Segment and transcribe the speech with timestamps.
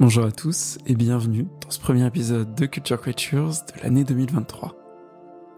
[0.00, 4.76] Bonjour à tous et bienvenue dans ce premier épisode de Culture Creatures de l'année 2023.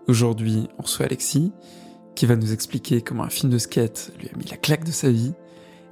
[0.09, 1.52] Aujourd'hui, on reçoit Alexis
[2.16, 4.92] qui va nous expliquer comment un film de skate lui a mis la claque de
[4.92, 5.34] sa vie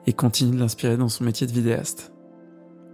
[0.06, 2.14] et continue de l'inspirer dans son métier de vidéaste.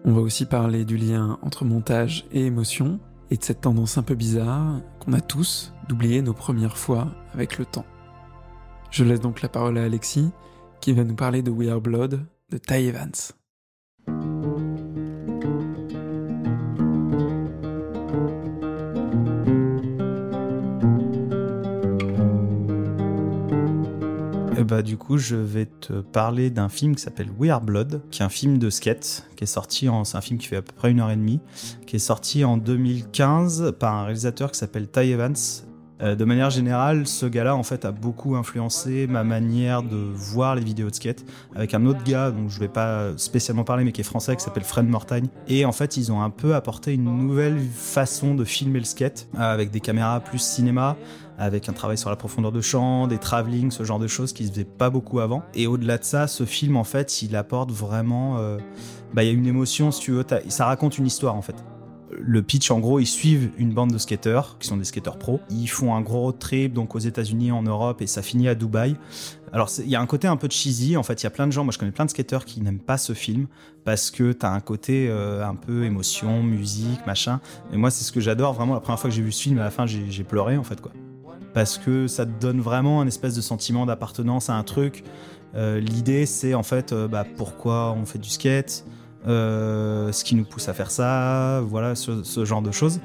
[0.05, 2.99] On va aussi parler du lien entre montage et émotion
[3.31, 7.59] et de cette tendance un peu bizarre qu'on a tous d'oublier nos premières fois avec
[7.59, 7.87] le temps.
[8.91, 10.31] Je laisse donc la parole à Alexis
[10.81, 13.13] qui va nous parler de We Are Blood de Ty Evans.
[24.63, 28.23] Bah, du coup, je vais te parler d'un film qui s'appelle We Are Blood, qui
[28.23, 30.05] est un film de skate, qui est sorti en.
[30.05, 31.41] C'est un film qui fait à peu près une heure et demie,
[31.87, 35.35] qui est sorti en 2015 par un réalisateur qui s'appelle Ty Evans.
[36.03, 40.57] Euh, de manière générale, ce gars-là, en fait, a beaucoup influencé ma manière de voir
[40.57, 41.25] les vidéos de skate
[41.55, 44.43] avec un autre gars dont je vais pas spécialement parler, mais qui est français, qui
[44.43, 45.29] s'appelle Fred Mortagne.
[45.47, 49.29] Et en fait, ils ont un peu apporté une nouvelle façon de filmer le skate
[49.37, 50.97] euh, avec des caméras plus cinéma,
[51.39, 54.45] avec un travail sur la profondeur de champ, des travelling, ce genre de choses qui
[54.47, 55.43] se faisait pas beaucoup avant.
[55.55, 58.39] Et au-delà de ça, ce film, en fait, il apporte vraiment...
[58.39, 58.59] Euh,
[59.13, 61.57] bah, il y a une émotion, si tu veux, ça raconte une histoire, en fait.
[62.17, 65.41] Le pitch, en gros, ils suivent une bande de skateurs, qui sont des skateurs pros.
[65.51, 68.55] Ils font un gros road trip, donc aux États-Unis, en Europe, et ça finit à
[68.55, 68.97] Dubaï.
[69.53, 70.97] Alors, il y a un côté un peu cheesy.
[70.97, 72.61] En fait, il y a plein de gens, moi je connais plein de skateurs qui
[72.61, 73.47] n'aiment pas ce film
[73.85, 77.41] parce que t'as un côté euh, un peu émotion, musique, machin.
[77.73, 78.75] Et moi, c'est ce que j'adore vraiment.
[78.75, 80.81] La première fois que j'ai vu ce film, à la fin, j'ai pleuré, en fait,
[80.81, 80.93] quoi
[81.55, 85.05] parce que ça te donne vraiment un espèce de sentiment d'appartenance à un truc.
[85.55, 88.85] Euh, l'idée, c'est en fait euh, bah, pourquoi on fait du skate,
[89.29, 93.01] euh, ce qui nous pousse à faire ça, voilà, ce, genre de choses.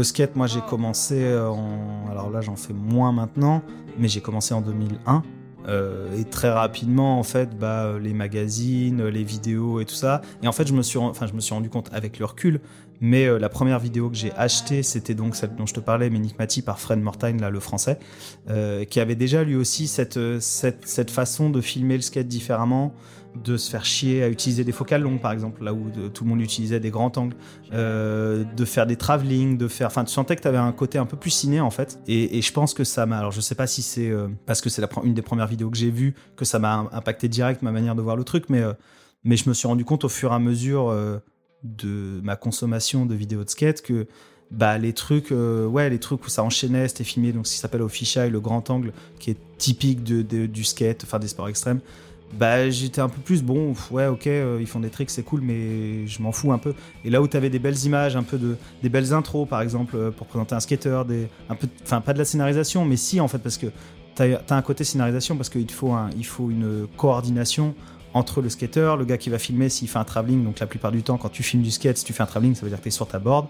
[0.00, 2.08] Le skate, moi j'ai commencé euh, en.
[2.10, 3.62] Alors là, j'en fais moins maintenant,
[3.98, 5.22] mais j'ai commencé en 2001.
[5.68, 10.22] Euh, et très rapidement, en fait, bah, les magazines, les vidéos et tout ça.
[10.42, 12.60] Et en fait, je me suis, enfin, je me suis rendu compte avec le recul.
[13.00, 16.10] Mais euh, la première vidéo que j'ai achetée, c'était donc celle dont je te parlais,
[16.10, 17.98] Ménigmati par Fred Mortagne, là, le français,
[18.88, 22.94] qui avait déjà lui aussi cette, cette, cette façon de filmer le skate différemment,
[23.34, 26.30] de se faire chier à utiliser des focales longues, par exemple, là où tout le
[26.30, 27.36] monde utilisait des grands angles,
[27.72, 29.86] euh, de faire des travelling, de faire.
[29.86, 32.00] Enfin, tu sentais que tu avais un côté un peu plus ciné en fait.
[32.06, 33.18] Et, je pense que ça m'a.
[33.18, 35.76] Alors, je sais pas si c'est euh, parce que c'est une des premières vidéos que
[35.76, 38.72] j'ai vues que ça m'a impacté direct ma manière de voir le truc, mais, euh,
[39.24, 40.92] mais je me suis rendu compte au fur et à mesure
[41.62, 44.06] de ma consommation de vidéos de skate que
[44.50, 47.82] bah les trucs ouais les trucs où ça enchaînait c'était filmé donc ce qui s'appelle
[47.82, 51.80] au le grand angle qui est typique de, du skate enfin des sports extrêmes.
[52.32, 55.40] Bah j'étais un peu plus bon ouais ok euh, ils font des tricks c'est cool
[55.40, 56.74] mais je m'en fous un peu.
[57.04, 59.60] Et là où tu avais des belles images un peu de des belles intros par
[59.60, 62.96] exemple euh, pour présenter un skater des un peu enfin pas de la scénarisation mais
[62.96, 63.66] si en fait parce que
[64.14, 67.74] tu as, un côté scénarisation parce qu'il faut un, faut une coordination
[68.14, 70.92] entre le skater le gars qui va filmer s'il fait un travelling donc la plupart
[70.92, 72.78] du temps quand tu filmes du skate si tu fais un travelling ça veut dire
[72.78, 73.46] que tu es sur ta board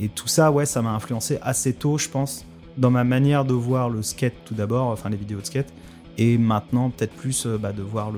[0.00, 2.44] et tout ça ouais ça m'a influencé assez tôt je pense
[2.76, 5.72] dans ma manière de voir le skate tout d'abord enfin les vidéos de skate
[6.18, 8.12] et maintenant peut-être plus euh, bah, de voir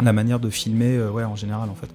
[0.00, 1.88] la manière de filmer euh, ouais, en général en fait.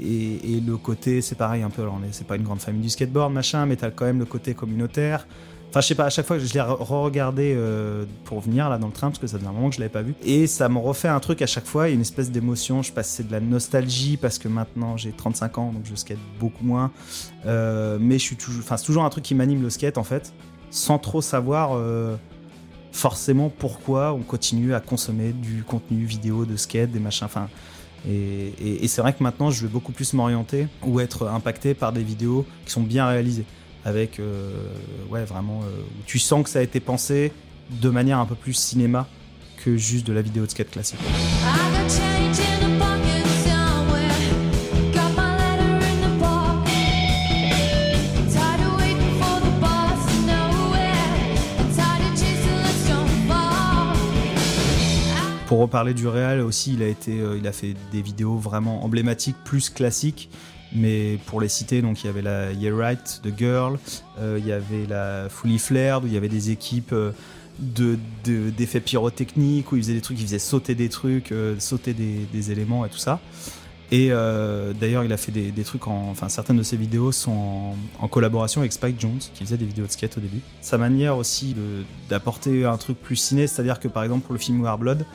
[0.00, 2.88] Et, et le côté c'est pareil un peu alors c'est pas une grande famille du
[2.88, 5.26] skateboard machin mais t'as quand même le côté communautaire
[5.70, 8.86] Enfin, je sais pas, à chaque fois je l'ai re-regardé euh, pour venir là dans
[8.86, 10.68] le train, parce que ça faisait un moment que je l'avais pas vu, et ça
[10.70, 12.82] me refait un truc à chaque fois, une espèce d'émotion.
[12.82, 16.64] Je passais de la nostalgie parce que maintenant j'ai 35 ans, donc je skate beaucoup
[16.64, 16.90] moins.
[17.44, 20.04] Euh, mais je suis toujours, enfin, c'est toujours un truc qui m'anime le skate en
[20.04, 20.32] fait,
[20.70, 22.16] sans trop savoir euh,
[22.92, 27.26] forcément pourquoi on continue à consommer du contenu vidéo de skate, des machins.
[27.26, 27.48] Enfin,
[28.08, 32.02] et, c'est vrai que maintenant, je vais beaucoup plus m'orienter ou être impacté par des
[32.02, 33.44] vidéos qui sont bien réalisées,
[33.84, 34.50] avec euh,
[35.10, 37.32] ouais vraiment, euh, tu sens que ça a été pensé
[37.70, 39.06] de manière un peu plus cinéma
[39.64, 41.00] que juste de la vidéo de skate classique.
[55.48, 58.84] Pour reparler du réel aussi, il a, été, euh, il a fait des vidéos vraiment
[58.84, 60.28] emblématiques, plus classiques.
[60.74, 63.78] Mais pour les citer, donc il y avait la Yeah Right de Girl,
[64.18, 67.12] euh, il y avait la Fully Flared, où il y avait des équipes euh,
[67.58, 72.52] d'effets pyrotechniques, où ils faisaient des trucs, ils faisaient sauter des trucs, sauter des, des,
[72.52, 73.20] éléments et tout ça.
[73.90, 76.10] Et euh, d'ailleurs, il a fait des, trucs en.
[76.10, 79.86] Enfin, certaines de ses vidéos sont en, collaboration avec Spike Jones, qui faisait des vidéos
[79.86, 80.40] de skate au début.
[80.60, 81.56] Sa manière aussi
[82.10, 85.06] d'apporter un truc plus ciné, c'est-à-dire que par exemple pour le film War Blood,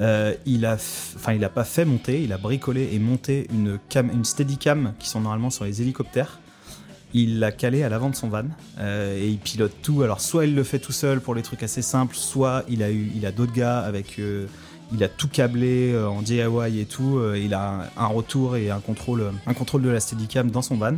[0.00, 3.78] euh, il a, enfin, il a pas fait monter, il a bricolé et monté une
[3.88, 6.38] cam, une Steadicam qui sont normalement sur les hélicoptères.
[7.14, 8.44] Il l'a calé à l'avant de son van
[8.78, 10.02] euh, et il pilote tout.
[10.02, 12.90] Alors soit il le fait tout seul pour les trucs assez simples, soit il a
[12.90, 14.46] eu, il a d'autres gars avec, euh,
[14.92, 17.18] il a tout câblé euh, en DIY et tout.
[17.18, 20.76] euh, il a un, retour et un contrôle, un contrôle de la Steadicam dans son
[20.76, 20.96] van.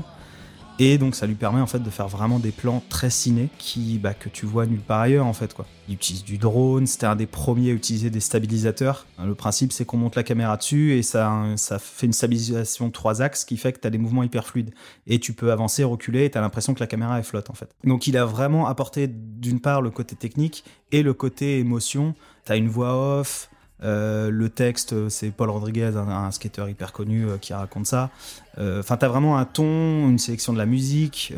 [0.81, 3.99] Et donc ça lui permet en fait de faire vraiment des plans très ciné qui
[3.99, 5.67] bah, que tu vois nulle part ailleurs en fait quoi.
[5.89, 9.07] Il utilise du drone, c'était un des premiers à utiliser des stabilisateurs.
[9.25, 12.93] Le principe c'est qu'on monte la caméra dessus et ça, ça fait une stabilisation de
[12.93, 14.75] trois axes qui fait que tu as des mouvements hyper fluides.
[15.07, 17.55] Et tu peux avancer, reculer et tu as l'impression que la caméra est flotte en
[17.55, 17.73] fait.
[17.85, 22.17] Donc il a vraiment apporté d'une part le côté technique et le côté émotion.
[22.47, 23.49] Tu as une voix off,
[23.85, 27.87] euh, le texte, euh, c'est Paul Rodriguez, un, un skateur hyper connu euh, qui raconte
[27.87, 28.11] ça.
[28.59, 31.35] Enfin, t'as vraiment un ton, une sélection de la musique.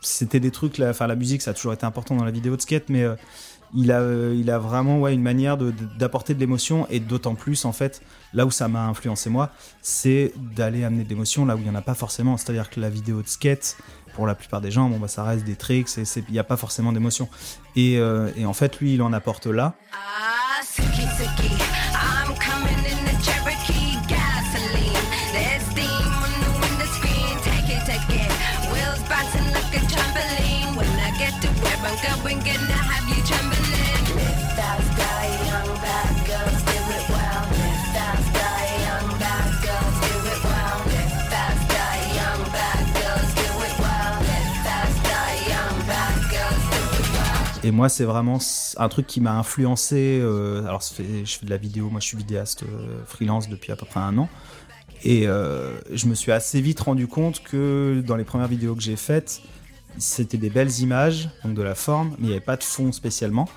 [0.00, 2.60] C'était des trucs, enfin, la musique, ça a toujours été important dans la vidéo de
[2.60, 3.04] skate, mais
[3.72, 4.02] il, a,
[4.32, 8.02] il a vraiment ouais, une manière d'apporter de, l'émotion, et d'autant plus, en fait,
[8.32, 9.50] là où ça m'a influencé moi,
[9.80, 12.36] c'est d'aller amener de l'émotion là où il n'y en a pas forcément.
[12.36, 13.76] C'est-à-dire que la vidéo de skate,
[14.14, 16.56] pour la plupart des gens, bon, bah, ça reste des tricks, il n'y a pas
[16.56, 17.28] forcément d'émotion.
[17.76, 19.74] Et, et en fait, lui, il en apporte là.
[19.92, 20.37] Ah,
[20.78, 21.87] Suki Suki,
[47.64, 48.38] Et moi, c'est vraiment
[48.76, 50.20] un truc qui m'a influencé.
[50.22, 53.76] euh, alors, je fais de la vidéo, moi je suis vidéaste euh, freelance depuis à
[53.76, 54.28] peu près un an.
[55.02, 58.82] Et euh, je me suis assez vite rendu compte que dans les premières vidéos que
[58.82, 59.42] j'ai faites,
[59.96, 62.92] c'était des belles images, donc de la forme, mais il n'y avait pas de fond
[62.92, 63.48] spécialement.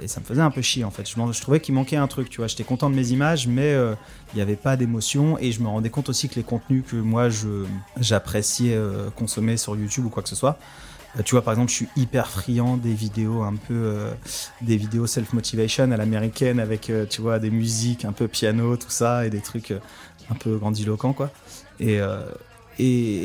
[0.00, 1.08] Et ça me faisait un peu chier en fait.
[1.08, 2.46] Je, je trouvais qu'il manquait un truc, tu vois.
[2.48, 5.36] J'étais content de mes images, mais il n'y avait pas d'émotion.
[5.40, 7.28] Et je me rendais compte aussi que les contenus que moi
[8.00, 8.78] j'appréciais
[9.16, 10.56] consommer sur YouTube ou quoi que ce soit,
[11.24, 14.12] tu vois, par exemple, je suis hyper friand des vidéos un peu, euh,
[14.62, 18.90] des vidéos self-motivation à l'américaine avec, euh, tu vois, des musiques un peu piano, tout
[18.90, 19.80] ça, et des trucs euh,
[20.30, 21.30] un peu grandiloquents, quoi.
[21.80, 22.24] Et, euh,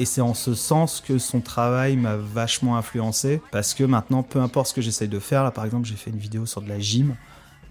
[0.05, 4.69] c'est en ce sens que son travail m'a vachement influencé, parce que maintenant, peu importe
[4.69, 6.79] ce que j'essaye de faire, là, par exemple, j'ai fait une vidéo sur de la
[6.79, 7.15] gym.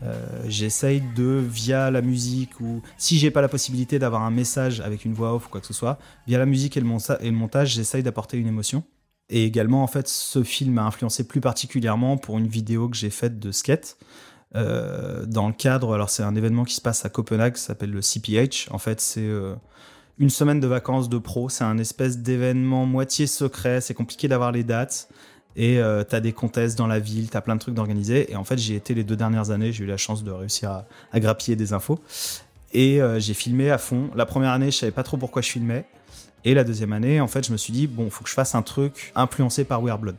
[0.05, 4.81] Euh, j'essaye de via la musique ou si j'ai pas la possibilité d'avoir un message
[4.81, 5.97] avec une voix off ou quoi que ce soit
[6.27, 8.83] via la musique et le montage j'essaye d'apporter une émotion
[9.29, 13.11] et également, en fait, ce film m'a influencé plus particulièrement pour une vidéo que j'ai
[13.11, 13.97] faite de skate.
[14.55, 17.91] Euh, dans le cadre, alors c'est un événement qui se passe à Copenhague, ça s'appelle
[17.91, 18.69] le CPH.
[18.71, 19.55] En fait, c'est euh,
[20.19, 21.49] une semaine de vacances de pro.
[21.49, 23.81] C'est un espèce d'événement moitié secret.
[23.81, 25.09] C'est compliqué d'avoir les dates.
[25.57, 28.31] Et euh, t'as des contests dans la ville, t'as plein de trucs d'organiser.
[28.31, 29.73] Et en fait, j'y été les deux dernières années.
[29.73, 31.99] J'ai eu la chance de réussir à, à grappiller des infos.
[32.75, 34.09] Et j'ai filmé à fond.
[34.15, 35.85] La première année, je savais pas trop pourquoi je filmais.
[36.45, 38.55] Et la deuxième année, en fait, je me suis dit, bon, faut que je fasse
[38.55, 40.17] un truc influencé par Weird Blood.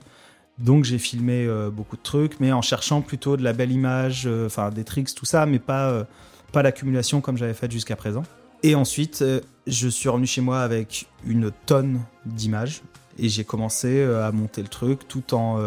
[0.59, 4.23] Donc j'ai filmé euh, beaucoup de trucs, mais en cherchant plutôt de la belle image,
[4.25, 6.03] euh, enfin des tricks, tout ça, mais pas, euh,
[6.51, 8.24] pas l'accumulation comme j'avais fait jusqu'à présent.
[8.62, 9.24] Et ensuite,
[9.67, 12.81] je suis revenu chez moi avec une tonne d'images
[13.19, 15.59] et j'ai commencé à monter le truc tout en,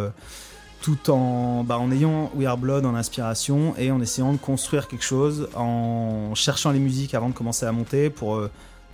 [0.81, 5.05] tout en, bah, en ayant We Blood en inspiration et en essayant de construire quelque
[5.05, 8.41] chose, en cherchant les musiques avant de commencer à monter pour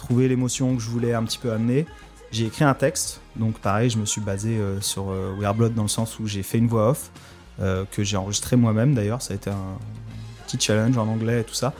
[0.03, 1.87] trouver l'émotion que je voulais un petit peu amener.
[2.33, 5.83] J'ai écrit un texte, donc pareil, je me suis basé euh, sur euh, Blood dans
[5.83, 7.11] le sens où j'ai fait une voix off,
[7.61, 9.79] euh, que j'ai enregistré moi-même d'ailleurs, ça a été un
[10.47, 11.73] petit challenge en anglais et tout ça.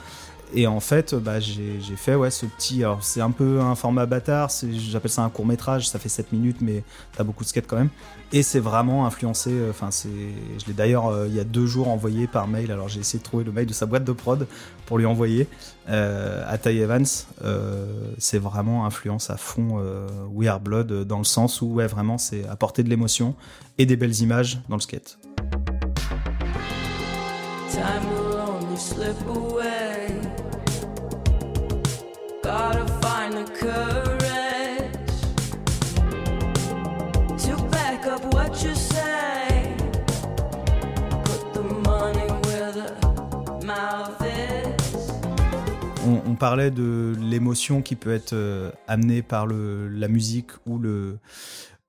[0.55, 2.83] Et en fait, bah, j'ai fait ouais, ce petit.
[3.01, 6.57] C'est un peu un format bâtard, j'appelle ça un court métrage, ça fait 7 minutes,
[6.61, 6.83] mais
[7.17, 7.89] t'as beaucoup de skate quand même.
[8.31, 9.51] Et c'est vraiment influencé.
[9.51, 9.89] euh, Enfin.
[9.91, 12.71] Je l'ai d'ailleurs, euh, il y a deux jours, envoyé par mail.
[12.71, 14.47] Alors, j'ai essayé de trouver le mail de sa boîte de prod
[14.85, 15.47] pour lui envoyer
[15.89, 17.05] euh, à Ty Evans.
[17.43, 17.85] Euh,
[18.17, 21.87] c'est vraiment influence à fond euh, We Are Blood, euh, dans le sens où, ouais,
[21.87, 23.35] vraiment, c'est apporter de l'émotion
[23.77, 25.17] et des belles images dans le skate.
[27.71, 28.05] Time
[29.29, 29.82] away.
[46.05, 51.17] On, parlait de l'émotion qui peut être euh, amenée par la musique ou le,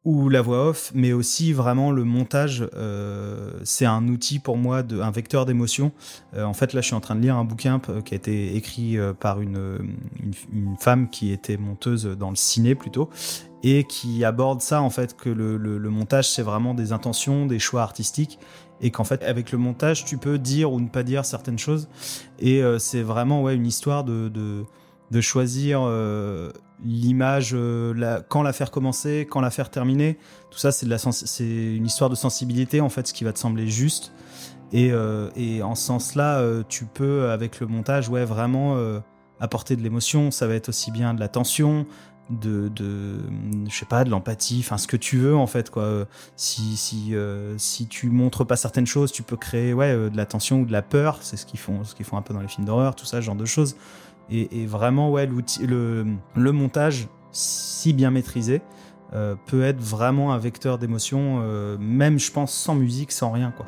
[0.04, 2.68] ou la voix off, mais aussi vraiment le montage.
[2.74, 5.92] euh, c'est un outil pour moi, de, un vecteur d'émotion.
[6.34, 8.16] Euh, en fait, là, je suis en train de lire un bouquin euh, qui a
[8.16, 9.78] été écrit euh, par une,
[10.22, 13.08] une, une femme qui était monteuse dans le ciné plutôt,
[13.62, 17.46] et qui aborde ça en fait que le, le, le montage, c'est vraiment des intentions,
[17.46, 18.38] des choix artistiques,
[18.82, 21.88] et qu'en fait, avec le montage, tu peux dire ou ne pas dire certaines choses.
[22.38, 24.64] Et euh, c'est vraiment ouais une histoire de, de
[25.14, 26.50] de choisir euh,
[26.84, 30.18] l'image, euh, quand la faire commencer, quand la faire terminer.
[30.50, 34.12] Tout ça, c'est une histoire de sensibilité en fait, ce qui va te sembler juste.
[34.72, 35.30] Et, euh,
[35.62, 38.76] en ce sens-là, tu peux avec le montage, ouais, vraiment
[39.38, 40.32] apporter de l'émotion.
[40.32, 41.86] Ça va être aussi bien de la tension,
[42.28, 46.08] de, je sais pas, de l'empathie, enfin ce que tu veux en fait quoi.
[46.34, 47.56] Si si euh,
[47.88, 50.82] tu montres pas certaines choses, tu peux créer ouais de la tension ou de la
[50.82, 51.18] peur.
[51.20, 53.18] C'est ce qu'ils font, ce qu'ils font un peu dans les films d'horreur, tout ça,
[53.18, 53.76] ce genre de choses.
[54.30, 58.62] Et, vraiment, ouais, le, le montage, si bien maîtrisé,
[59.14, 63.52] euh, peut être vraiment un vecteur d'émotion, euh, même, je pense, sans musique, sans rien,
[63.52, 63.66] quoi.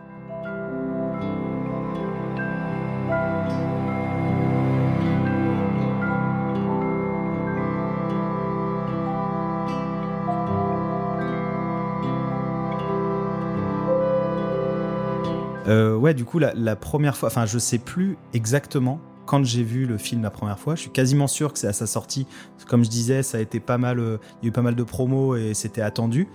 [15.69, 19.63] Euh, ouais, du coup, la, la première fois, enfin, je sais plus exactement quand j'ai
[19.63, 20.75] vu le film la première fois.
[20.75, 22.27] Je suis quasiment sûr que c'est à sa sortie.
[22.67, 24.75] Comme je disais, ça a été pas mal, euh, il y a eu pas mal
[24.75, 26.29] de promos et c'était attendu.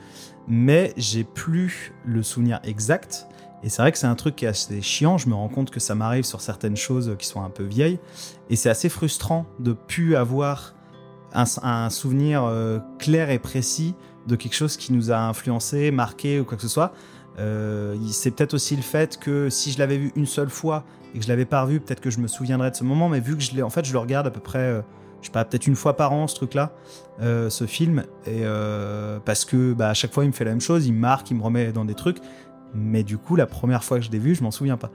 [0.48, 3.28] Mais j'ai plus le souvenir exact.
[3.64, 5.18] Et c'est vrai que c'est un truc qui est assez chiant.
[5.18, 8.00] Je me rends compte que ça m'arrive sur certaines choses qui sont un peu vieilles.
[8.50, 10.74] Et c'est assez frustrant de plus avoir
[11.34, 13.96] un, souvenir euh, clair et précis
[14.28, 16.94] de quelque chose qui nous a influencé, marqué ou quoi que ce soit.
[17.40, 20.84] Euh, c'est peut-être aussi le fait que si je l'avais vu une seule fois
[21.14, 23.10] et que je l'avais pas revu, peut-être que je me souviendrais de ce moment.
[23.10, 24.82] Mais vu que je l'ai, en fait, je le regarde à peu près, euh,
[25.22, 26.72] je sais pas, peut-être une fois par an ce truc-là,
[27.22, 30.62] euh, ce film, euh, parce que bah, à chaque fois il me fait la même
[30.62, 32.18] chose, il me marque, il me remet dans des trucs.
[32.74, 34.92] Mais du coup, la première fois que je l'ai vu, je m'en souviens pas.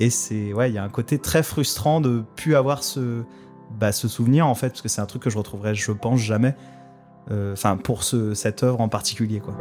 [0.00, 3.24] Et c'est ouais, il y a un côté très frustrant de plus avoir ce
[3.78, 6.54] bah, souvenir en fait, parce que c'est un truc que je retrouverai, je pense jamais.
[7.52, 9.54] Enfin, pour ce, cette œuvre en particulier, quoi.